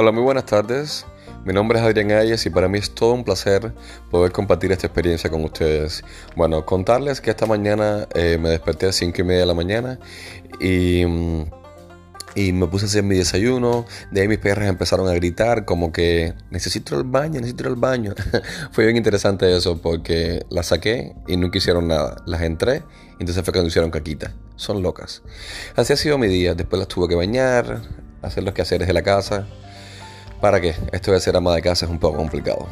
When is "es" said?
1.80-1.84, 2.78-2.94, 31.86-31.90